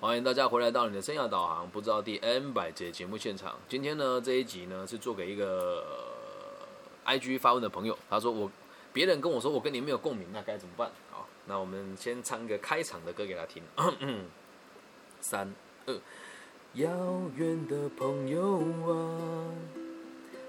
[0.00, 3.58] 欢迎大家回来到你的生涯导航，不知道第 N 百节节目现场。
[3.68, 5.84] 今天呢，这一集呢是做给一个
[7.04, 8.48] IG 发问的朋友，他说我
[8.92, 10.88] 别人跟我说我跟你没有共鸣，那该怎么办？
[11.10, 13.60] 好，那我们先唱个开场的歌给他听。
[15.20, 15.52] 三
[15.86, 16.00] 二，
[16.74, 16.88] 遥
[17.34, 18.58] 远的朋友
[18.92, 19.50] 啊，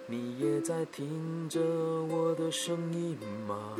[0.06, 3.76] 你也在听着我的声音吗？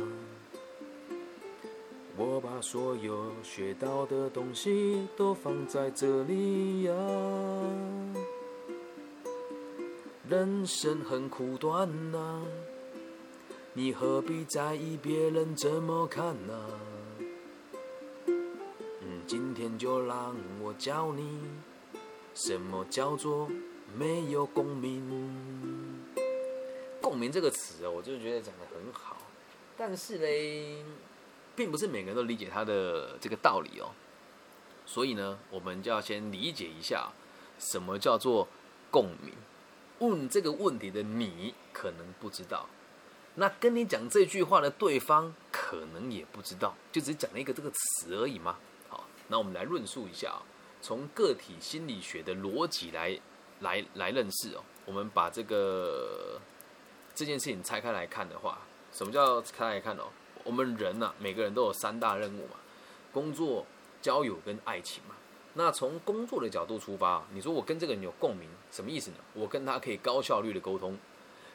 [2.20, 6.92] 我把所有学到的东西都放在这里呀。
[10.28, 12.42] 人生很苦短呐，
[13.72, 16.78] 你何必在意别人怎么看呢？
[18.26, 21.40] 嗯，今天就让我教你，
[22.34, 23.48] 什么叫做
[23.96, 26.04] 没有共鸣。
[27.00, 29.16] 共鸣这个词哦，我就觉得讲的很好，
[29.74, 30.84] 但是嘞。
[31.60, 33.92] 并不是每个人都理解他的这个道理哦，
[34.86, 37.12] 所以呢，我们就要先理解一下
[37.58, 38.48] 什么叫做
[38.90, 39.34] 共鸣。
[39.98, 42.66] 问这个问题的你可能不知道，
[43.34, 48.56] 那跟你讲这句话的对方可能也不知道，就只讲了一个这个词而已嘛。
[48.88, 50.40] 好，那我们来论述一下啊，
[50.80, 53.20] 从个体心理学的逻辑来
[53.60, 54.64] 来来认识哦。
[54.86, 56.40] 我们把这个
[57.14, 60.04] 这件事情拆开来看的话，什么叫拆开来看哦？
[60.44, 62.56] 我们人呐，每个人都有三大任务嘛，
[63.12, 63.66] 工作、
[64.00, 65.14] 交友跟爱情嘛。
[65.54, 69.16] 那从工作的角度出发，你说我跟这个人有共鸣，什么意思呢？
[69.34, 70.96] 我跟他可以高效率的沟通，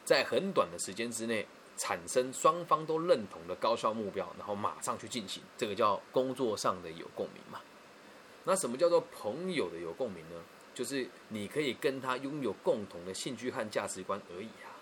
[0.04, 7.62] 在很短的时间之内产生双方都认同的高效目标，然后马上去进行，这个叫工作上的有共鸣嘛。
[8.44, 10.36] 那什么叫做朋友的有共鸣呢？
[10.74, 14.75] 就是你可以跟他拥有共同的兴趣和价值观而已啊。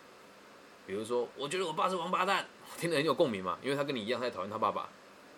[0.85, 2.45] 比如说，我觉得我爸是王八蛋，
[2.77, 4.89] 听得很有共鸣嘛，因为他跟你一样，他也讨厌他爸爸，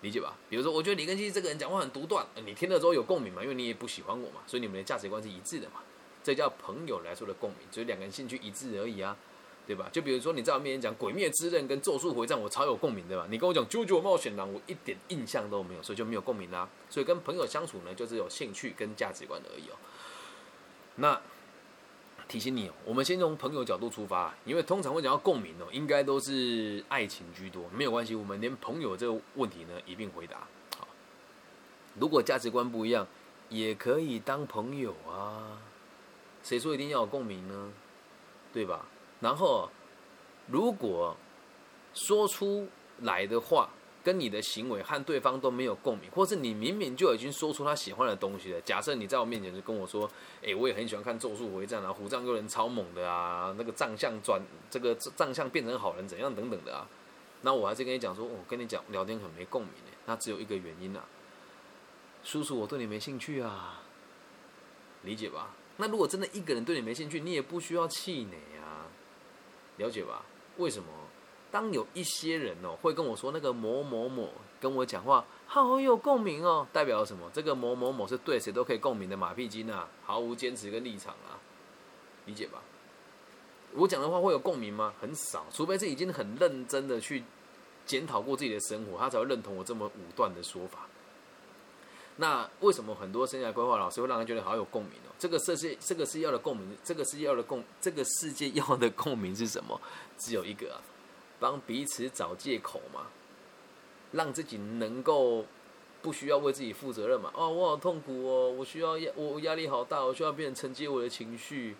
[0.01, 0.35] 理解吧？
[0.49, 5.81] 比如说，我觉得李根基这个人讲话很独断，你听了之后有共鸣嘛，因为你也不喜欢我嘛，所以你们的价值观是一致的嘛，
[6.23, 9.15] 这叫朋友来说的共鸣，只是两个人兴趣一致而已啊，
[9.67, 9.87] 对吧？
[9.91, 13.27] 就比如说你在我面前讲《鬼灭之刃》跟《咒术回战》，我超有共鸣对吧？
[13.29, 16.67] 你跟我讲《啾啾冒险狼》，我一点印象都没有，所以就没有共鸣啦。
[16.89, 19.75] 所以跟朋友相处呢，就是有兴趣跟价值观而已哦。
[20.95, 21.21] 那。
[22.27, 27.63] 提醒你哦，我们先从朋友角度出发，因为通常会讲到共鸣哦，应该都是爱情居多。
[27.71, 30.39] 没有关系，我们连朋友这个问题呢一并回答。
[30.77, 30.87] 好，
[31.99, 33.07] 如果价值观不一样，
[33.49, 35.57] 也可以当朋友啊。
[36.43, 37.71] 谁说一定要有共鸣呢？
[38.53, 38.85] 对吧？
[39.19, 39.69] 然后，
[40.47, 41.15] 如果
[41.93, 42.67] 说出
[43.01, 43.69] 来的话。
[44.05, 48.61] 跟你的行为和对方都没有共鸣，或是你明明就已经说出他喜欢的东西了。
[48.61, 50.07] 假设你在我面前就跟我说
[50.45, 54.39] ：“哎，我也很喜欢看《咒术回战》啊，虎杖悠仁超猛的啊，那个藏相转
[54.69, 56.87] 这个藏相变成好人怎样等等的啊。”
[57.41, 59.71] 那我还是跟你讲说：“我跟你讲聊天很没共鸣，
[60.05, 61.03] 那只有一个原因啊，
[62.23, 63.81] 叔叔我对你没兴趣啊，
[65.01, 65.49] 理解吧？
[65.77, 68.85] 那如果真的一个人对你没兴趣，你也不需要气馁啊，
[69.77, 70.23] 了解吧？
[70.57, 70.89] 为什么？”
[71.55, 74.29] 当有一些人哦会跟我说那个某某某
[74.59, 77.31] 跟我讲话好有共鸣哦，代表什么？
[77.33, 81.39] 这个某某某是对谁都可以共鸣的马屁精啊，毫无坚持跟立场啊，
[82.25, 82.61] 理解吧？
[83.71, 84.93] 我讲的话会有共鸣吗？
[84.99, 87.23] 很少，除非是已经很认真的去
[87.85, 90.85] 检讨过自己的生活，他才会认同我这么武断的说法。
[92.17, 95.15] 那为什么很多生涯规划老师会让人觉得好有共鸣哦？
[95.17, 99.79] 这个世界，这个世界要的共鸣，这个世界要的共，这个世界要的共鸣是什么？
[100.17, 100.81] 只有一个啊。
[101.45, 103.05] 帮彼此找借口嘛，
[104.13, 105.45] 让自己能够
[106.01, 107.31] 不需要为自己负责任嘛。
[107.35, 111.75] 哦，我好痛苦哦，我需要压，我压力好大，我需要别人承接我的情绪。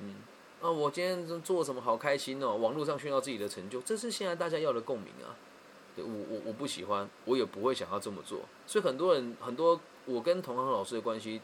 [0.00, 0.16] 嗯，
[0.60, 2.56] 啊，我今天做什么好开心哦？
[2.56, 5.30] 网络上炫耀自己的成就，这是现在大家要的共鸣啊。
[5.94, 8.40] 对我我我不喜欢，我也不会想要这么做。
[8.66, 11.40] 所以很多人很多，我跟同行老师的关系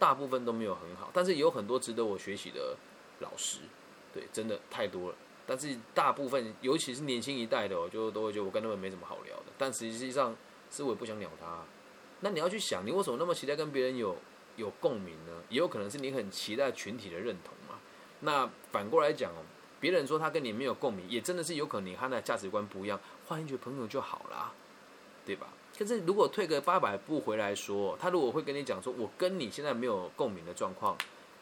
[0.00, 2.76] 大部分都没有很好，但是有很多值得我学习的
[3.20, 3.60] 老师，
[4.12, 5.14] 对，真的太多了。
[5.50, 9.44] 但是大部分，尤其是年轻一代的，我就都会觉得我跟他们没什么好聊的。
[9.56, 10.36] 但实际上，
[10.70, 11.64] 是我也不想鸟他。
[12.20, 14.14] 那你要去想，你为什么那么期待跟别人有
[14.56, 15.32] 有共鸣呢？
[15.48, 17.80] 也有可能是你很期待群体的认同嘛。
[18.20, 19.40] 那反过来讲哦，
[19.80, 24.52] 别人说他跟你没有共鸣，也真的是有可能你和他的价值观不一样，换一群朋友就好啦，
[25.24, 25.46] 对吧？
[25.78, 30.94] 可是如果退个八百步回来说，他如果会跟你讲说，我跟你现在没有共鸣的状况。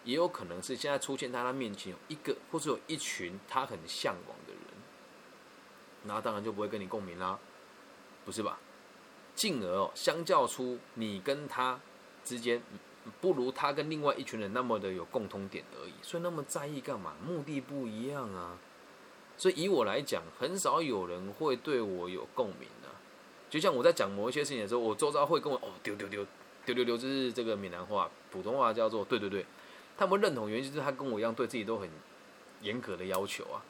[0.07, 4.63] 也有可能是现在出现在他面前有一个，或者有一群他很向往的人，
[6.05, 7.39] 那当然就不会跟你共鸣啦，
[8.25, 8.59] 不是吧？
[9.35, 11.79] 进而哦，相较出你跟他
[12.25, 12.63] 之间，
[13.21, 15.93] 不如他跟另外一群人那么的有共通点而已。
[16.03, 17.15] 所以那么在意干嘛？
[17.23, 18.57] 目的不一样啊。
[19.37, 22.95] 所以以我来讲，很少有人会对我有共鸣啊。
[23.51, 26.25] 就像我在讲某一些事情的时候，我周遭会跟我哦丢丢丢。
[26.65, 29.45] 丢丢丢，就是这个闽南话，普通话叫做对对对。
[29.97, 31.89] 他们认同原因就是他跟我一样，对自己都很
[32.61, 33.63] 严格的要求啊。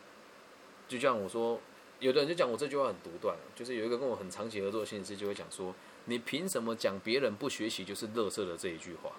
[0.88, 1.60] 就像我说，
[2.00, 5.74] 有的人就讲我这句话很独断，就是有一个跟我很长期合作的心理师就会讲说，
[6.04, 9.12] 你凭什么讲别人不学习就是乐色的这一句话？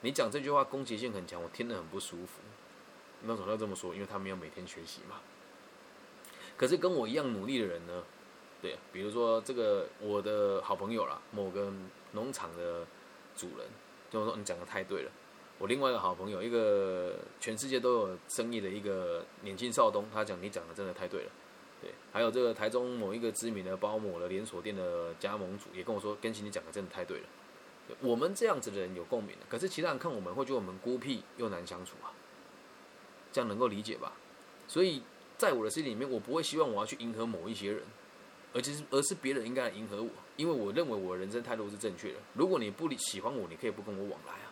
[0.00, 2.40] 你讲这句话攻击性很强，我听得很不舒服。
[3.22, 3.92] 那总要这么说？
[3.94, 5.16] 因为他没有每天学习嘛。
[6.56, 8.04] 可是跟我一样努力的人呢？
[8.62, 11.72] 对，比如说这个我的好朋友啦，某个
[12.12, 12.86] 农场的
[13.36, 13.66] 主人，
[14.10, 15.10] 就说你讲的太对了。
[15.58, 21.30] 我另外一个好朋友，一个全世界都有生意的一个年轻少东，他讲你讲的真的太对了。
[21.82, 27.24] 对，还有这个台中某一个知名的包某的连锁店的加盟主也跟我说，跟新你讲的真的太对了。
[28.00, 32.12] 我们这样子的人有共鸣的，可是其他人看我们会觉得我们孤僻又难相处啊，
[33.32, 34.12] 这样能够理解吧？
[34.66, 35.02] 所以
[35.36, 37.82] 在我的心里面，我不会希望我要去迎合某一些人。
[38.54, 42.18] 而且是，而是别人应该来迎合我，因为我认为我的人生态度是正确的。
[42.32, 44.47] 如果你不喜欢我，你可以不跟我往来啊。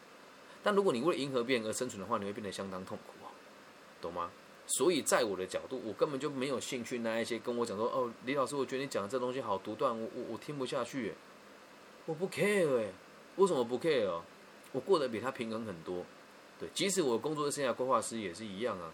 [0.67, 3.31] 但如果你为了迎合别人而生存的话，你会变得相当痛苦哦，
[4.01, 4.29] 懂吗？
[4.67, 11.15] 所以在我的角度，我根本就没有兴趣那一些跟我讲说，哦，李老师，我觉得你讲的这东西好独断，我我我听不下去，
[12.07, 12.89] 我不 care 哎，
[13.37, 14.21] 为什么不 care？
[14.73, 16.05] 我过得比他平衡很多，
[16.59, 18.93] 对，即使我工作生涯规划师也是一样啊，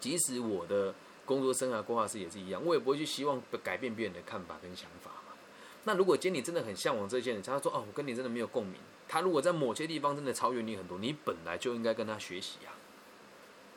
[0.00, 0.92] 即使我的。
[1.26, 5.34] 工作生涯规划师也是一样，我也不会去希望改变别人的看法跟想法嘛。
[5.82, 8.76] 那如果今天你真的很向往这些人，他说哦，我跟你真的没有共鸣。
[9.08, 12.72] 他如果在某些地方真的超越你很多，你本来就应该跟他学习呀，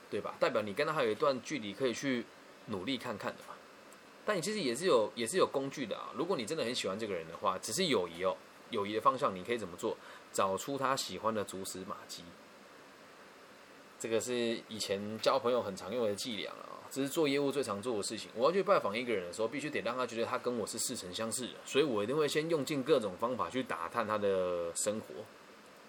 [0.10, 0.36] 对吧？
[0.40, 2.26] 代表你跟他还有一段距离可以去
[2.68, 3.54] 努力看看的嘛。
[4.26, 6.10] 但你其实也是有也是有工具的啊。
[6.16, 8.36] 如果你真的很喜欢这个人的话，只是友谊哦，
[8.70, 9.98] 友谊的方向你可以怎么做？
[10.32, 12.24] 找出他喜欢的蛛丝马迹。
[14.00, 16.80] 这个是以前交朋友很常用的伎俩啊。
[16.92, 18.32] 这是做业务最常做的事情。
[18.34, 25.14] 我要去拜访一个人的时候，必须得让他觉得他跟我是似曾相识的，所以我一定会先用尽各种方法去打探他的生活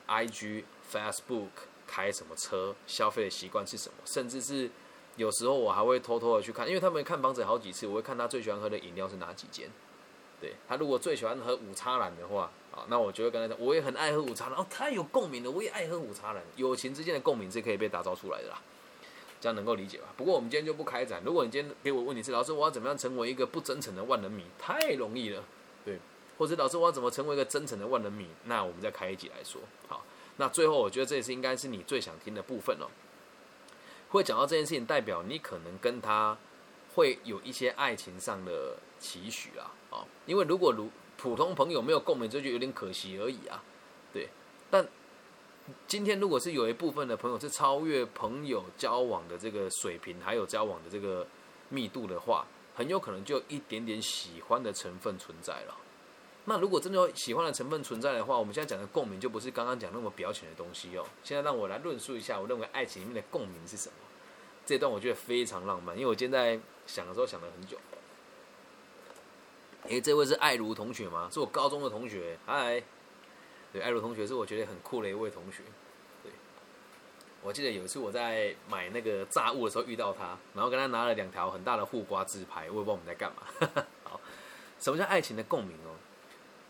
[0.06, 1.48] ，IG、Facebook
[1.86, 4.70] 开什么车，消费的习惯是什么，甚至是
[5.16, 9.70] 有时候我还会偷偷的去看，因为他们看房子好几次，我会看他最喜欢喝的饮料是哪几间。
[10.38, 12.50] 对他如果最喜欢喝五叉兰的话，
[12.88, 18.60] 那我就会跟他讲，我也很爱喝五叉蓝，哦，太有共鸣了，我也爱喝午茶，人，友情之间的共鸣是可以被打造出来的啦。
[19.40, 20.04] 这样能够理解吧？
[20.18, 21.22] 不过我们今天就不开展。
[21.24, 24.44] 如果你今天给我问题是老师，我要怎么样成为一个不真诚的万人迷？
[24.58, 25.42] 太容易了，
[25.84, 25.98] 对。
[26.36, 28.26] 或者老师，我要怎么成为一个真诚的万人迷？
[28.44, 29.60] 那我们再开一集来说。
[29.88, 30.04] 好，
[30.36, 32.88] 那最后我觉得这也是应该是你最想听的部分哦。
[34.10, 36.36] 会讲到这件事情，代表你可能跟他
[36.94, 39.72] 会有一些爱情上的期许啊。
[39.90, 40.90] 哦，因为如果如
[41.20, 43.62] 普通朋友没有共鸣，这就有点可惜而已啊。
[44.12, 44.28] 对，
[44.70, 44.86] 但。
[45.86, 51.24] 今天如果是有一部分的朋友是超越朋友交往的这个水平，还有交往的这个
[51.68, 52.44] 密度的话，
[52.74, 55.76] 很有可能就一点点喜欢的成分存在了。
[56.46, 61.06] 那如果真的有喜欢的成分存在的话，我们现在讲的共鸣就不是刚刚讲那么表浅的东西哦。
[61.22, 63.94] 现在让我来论述一下，我认为爱情里面的共鸣是什么。
[64.66, 67.76] 这段我觉得非常浪漫，因为我今天在想的时候想了很久。
[69.88, 71.28] 诶，这位是爱如同学吗？
[71.32, 72.82] 是我高中的同学，嗨。
[73.72, 75.62] 对，艾如同学是我觉得很酷的一位同学。
[76.22, 76.32] 对，
[77.42, 83.42] 我记得有一次我在买那个炸物的时候遇到他，然后跟他拿了两条很大的护瓜自拍，我也不知道我们在干嘛。
[84.04, 84.20] 好，
[84.78, 85.94] 什么叫爱情的共鸣哦？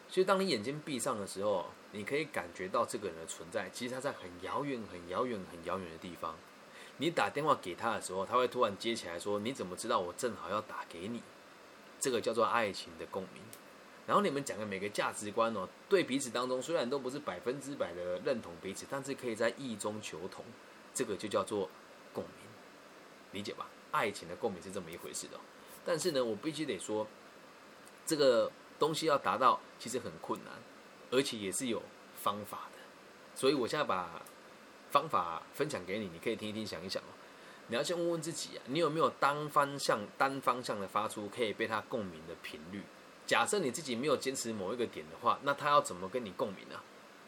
[0.09, 6.37] 其实当你眼睛闭上的时候，你可以感觉到这个人的存在，其实他在很遥远、很遥远、很遥远的地方。
[6.99, 11.23] 你打电话给他的时候，他会突然接起来说：“你怎么知道我正好要打给你？”
[12.01, 13.43] 这个叫做爱情的共鸣。
[14.07, 20.45] 然后你们讲的每个价值观哦，对彼此当中虽然都不是百分之百的认同彼此，但是可以在意中求同，
[20.93, 21.71] 这个就叫做
[22.13, 22.49] 共鸣，
[23.31, 23.69] 理解吧？
[23.93, 25.39] 爱情的共鸣是这么一回事的。
[25.85, 27.07] 但是呢，我必须得说，
[28.05, 30.55] 这个东西要达到其实很困难，
[31.13, 31.81] 而且也是有
[32.17, 32.79] 方法的。
[33.37, 34.21] 所以我现在把
[34.91, 37.13] 方法分享给你，你可以听一听，想一想哦。
[37.71, 42.83] 你要先问问自己啊，你有没有单方向、单方向的发出可以被他共鸣的频率？
[43.27, 46.81] 假设你自己没有坚持某一个点的话，那他要怎么跟你共鸣呢？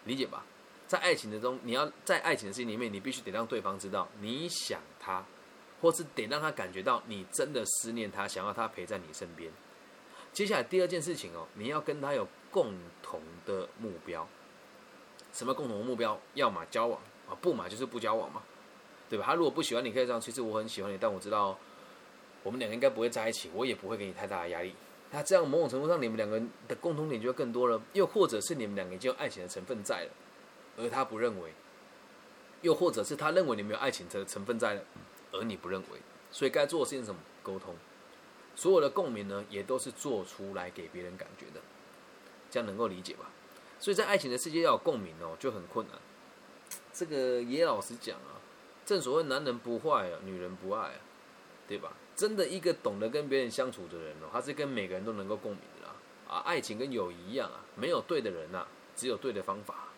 [0.05, 0.45] 理解吧？
[0.89, 5.25] 在爱情的中，你要在爱情的事情里面，你必须得让对方知道你想他，
[5.81, 9.49] 或是得让他感觉到你真的思念他，想要他陪在你身边。
[10.33, 14.27] 接下来第二件事情哦，你要跟他有共同的目标。
[15.33, 16.21] 什么共同的目标？
[16.35, 18.43] 要么交往啊，不嘛就是不交往嘛，
[19.13, 19.27] 对吧？
[19.27, 20.19] 他如果不喜欢你，可以这样。
[20.19, 21.59] 其实我很喜欢你，但我知道
[22.43, 24.75] 我们两个应该不会在一起，我也不会给你太大的压力。
[25.11, 27.79] 那这样某种程度上，你们两个人的共同点就会更多了。
[27.93, 30.11] 又或者是你们两个已经有爱情的成分在了，
[30.79, 31.51] 而他不认为；
[32.63, 34.83] 又或者是他认为你们有爱情的成分在了，
[35.33, 36.01] 而你不认为。
[36.31, 37.21] 所以该做的事情是什么？
[37.43, 37.75] 沟通。
[38.57, 41.61] 所有的共鸣呢，也都是做出来给别人感觉的，
[42.51, 43.31] 这样能够理解吧？
[43.79, 45.99] 所以在爱情的世界要有共鸣哦，就很困难。
[46.95, 48.41] 这个也老实讲啊，
[48.85, 51.01] 正所谓男人不坏啊，女人不爱啊，
[51.69, 51.93] 对吧？
[52.15, 55.95] 真的一个懂得跟别人相处的人哦，他是跟每个人都能够共鸣的啦。
[56.29, 59.89] 啊，爱情跟友谊一样啊，没有对的人呐，只有对的方法。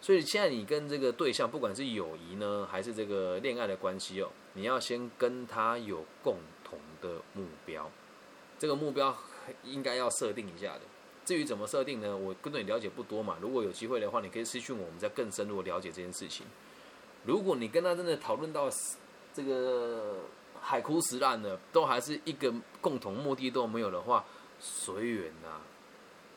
[0.00, 7.90] 所以现在你跟这个对象，不管是友谊呢，还是这个恋爱的关系哦，你要先跟他有共同的目标，
[8.58, 9.16] 这个目标
[9.64, 10.82] 应该要设定一下的。
[11.24, 12.16] 至于怎么设定呢？
[12.16, 13.36] 我跟你了解不多嘛。
[13.40, 16.46] 如果有机会的话，你可以私讯我们，再更深入了解这件事情。
[17.28, 18.70] 如果你跟他真的讨论到
[19.34, 20.14] 这个
[20.58, 24.24] 海枯石烂的，都还是一个共同目的都没有的话，
[24.58, 25.60] 随缘呐，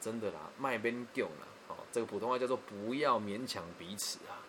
[0.02, 1.48] 真的啦，卖边救啦。
[1.70, 4.44] 哦，这个普通话叫做不要勉强彼此啊。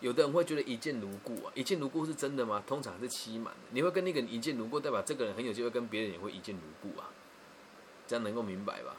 [0.00, 2.60] 有的人会觉得一见如故啊，一见如故是真的吗？
[2.66, 3.54] 通常是欺瞒。
[3.70, 7.08] 你会跟那个人一见如故，代表这个人很有机会跟别人也会一见如故啊。
[8.08, 8.96] 这样能够明白吧？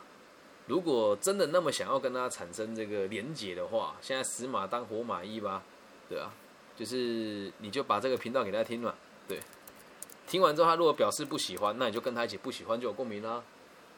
[0.67, 5.63] 如果真的那么想要跟他产生这个连结的话，现在死马当活马医吧，
[6.11, 6.29] 对啊，
[6.75, 8.93] 就是你就把这个频道给他听嘛，
[9.29, 9.39] 对，
[10.27, 13.41] 听完之后他如果表示不喜欢，那你就跟他一起不喜欢就有共鸣啦。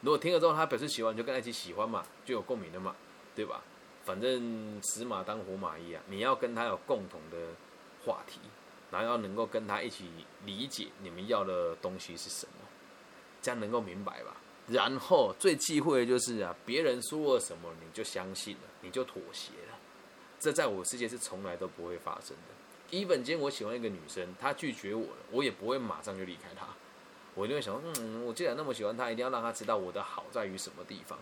[0.02, 2.96] 如果听了之后他表示喜欢，你就跟他一起喜欢嘛，就有共鸣了嘛，
[3.36, 3.64] 对吧？
[4.06, 7.48] 反正死马当活马医啊，你要跟他有共同的
[8.06, 8.40] 话题，
[8.92, 10.06] 然后要能够跟他一起
[10.46, 12.68] 理解你们要的东西是什么，
[13.42, 14.38] 这样能够明白吧？
[14.68, 19.73] 然后最忌讳的就是啊，别人说了什么你就相信了，你就妥协了。
[20.44, 22.98] 这在我世界是从来都不会发生的。
[22.98, 26.68] 一本间我喜欢一个女生，她拒绝我了，我也不会马上就离开她。
[27.34, 31.18] 我就会想，嗯，我既然那么喜欢她，一定要让她知道我的好在于什么地方。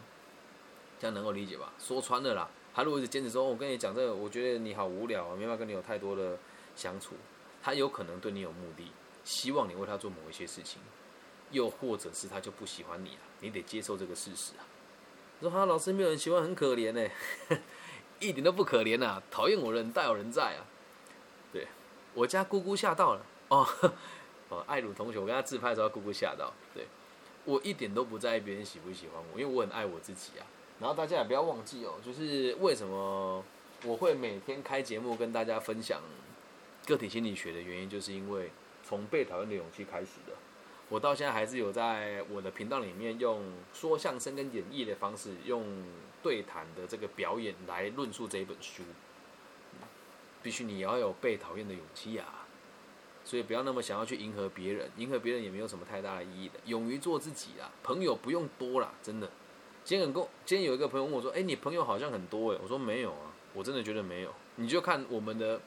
[1.00, 1.72] 这样能够理解吧？
[1.78, 6.36] 说穿了啦，她如果是坚持说，我跟你讲这个，我觉得你好无聊，没办法跟你有太多的
[6.76, 7.14] 相处。
[7.62, 8.92] 她有可能对你有目的，
[9.24, 10.82] 希望你为她做某一些事情。
[11.52, 14.66] 又或者是他就不喜欢你了，你得接受这个事实啊。
[15.42, 17.10] 说哈，老师没有人喜欢，很可怜呢，
[18.22, 20.64] 一点都不可怜呐，讨厌我人大有人在啊。
[21.52, 21.68] 对，
[22.14, 23.68] 我家姑姑吓到了哦，
[24.48, 26.54] 哦， 爱鲁同学，我跟他自拍的时候，姑姑吓到。
[26.74, 26.86] 对，
[27.44, 30.46] 我一点都不在意别人喜不喜欢我，因为我很爱我自己啊。
[30.80, 33.44] 然后大家也不要忘记哦，就是为什么
[33.84, 36.00] 我会每天开节目跟大家分享
[36.86, 38.52] 个体心理学的原因，就是因为
[38.88, 40.34] 从被讨厌的勇气开始的。
[40.92, 43.42] 我到现在还是有在我的频道里面用
[43.74, 45.66] 说相声跟演绎的方式，用
[46.22, 48.84] 对谈的这个表演来论述这一本书。
[50.44, 52.46] 必须你要有被讨厌的勇气啊！
[53.24, 56.56] 所以不要那么想要去迎合别人，迎合别人也没有什么太大的意义的。
[56.66, 57.72] 勇于做自己啊！
[57.82, 59.32] 朋友不用多啦，真的。
[59.86, 64.34] 今天很够，今天有一个朋友问我说：“哎，你朋友好像很多哎。”我说：“没有啊，我真的觉得没有。
[64.58, 65.62] 你就看我们的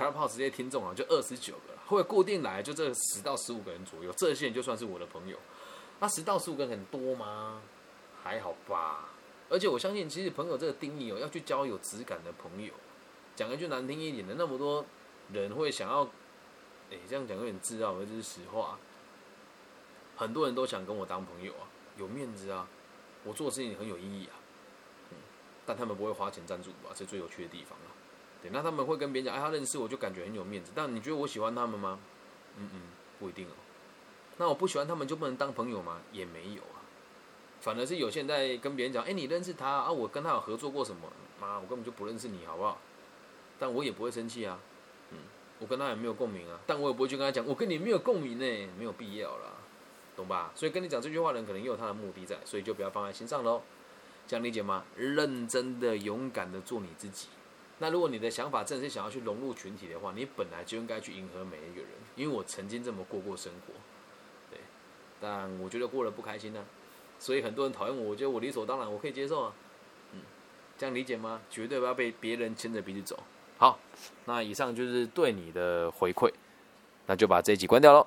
[0.00, 5.36] Clubhouse 这些听众啊，就二十九个。”会固定来，就这十到十五个人左右，这些人就算是我的朋友。
[5.98, 7.60] 那十到十五个人很多吗？
[8.22, 9.10] 还好吧。
[9.48, 12.72] 而且我相信，其实朋友这个定义哦，要去交有质感的朋友。
[13.34, 14.86] 讲一句难听一点的，那么多
[15.32, 16.04] 人会想要，
[16.92, 18.78] 哎，这样讲有点自傲，这是实话。
[20.16, 21.66] 很多人都想跟我当朋友啊，
[21.98, 22.68] 有面子啊，
[23.24, 24.38] 我做事情很有意义啊。
[25.10, 25.16] 嗯，
[25.66, 26.90] 但他们不会花钱赞助吧？
[26.94, 27.90] 这最有趣的地方啊。
[28.42, 30.72] 对，那他们会跟别人讲，哎，他认识我就感觉很有面子。
[30.74, 31.98] 但你觉得我喜欢他们吗？
[32.56, 32.80] 嗯嗯，
[33.18, 33.52] 不一定哦。
[34.38, 36.00] 那我不喜欢他们就不能当朋友吗？
[36.12, 36.80] 也没有啊。
[37.60, 39.92] 反而是有些人在跟别人讲，哎，你认识他啊？
[39.92, 41.02] 我跟他有合作过什么？
[41.38, 42.78] 妈，我根本就不认识你，好不好？
[43.58, 44.58] 但我也不会生气啊。
[45.10, 45.18] 嗯，
[45.58, 46.58] 我跟他也没有共鸣啊。
[46.66, 49.52] 但我也不会去跟他讲，我跟你没有共鸣呢，没有必要啦，
[50.16, 50.50] 懂吧？
[50.54, 53.60] 所以跟你讲这句话的人，可能也有他的目的在，所以就不要放在心上喽。
[54.26, 54.84] 这样理解吗？
[54.96, 57.28] 认真的、勇敢的做你自己。
[57.82, 61.90] 那如果你的想法真的是想要去融入群体的话，你本来就应该去迎合每一个人。
[62.14, 63.72] 因为我曾经这么过过生活，
[64.50, 64.60] 对，
[65.20, 66.62] 但我觉得过得不开心呢，
[67.18, 69.52] 所以很多人讨厌我，我觉得我理所当然，我可以接受啊，
[70.12, 70.20] 嗯，
[70.76, 71.40] 这样理解吗？
[71.48, 73.18] 绝对不要被别人牵着鼻子走。
[73.56, 73.78] 好，
[74.26, 76.30] 那以上就是对你的回馈，
[77.06, 78.06] 那就把这一集关掉喽。